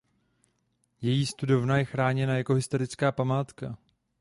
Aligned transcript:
Její 1.01 1.25
studovna 1.25 1.77
je 1.77 1.85
chráněná 1.85 2.37
jako 2.37 2.53
historická 2.53 3.11
památka. 3.11 3.77